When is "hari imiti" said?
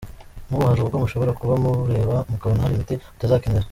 2.63-2.95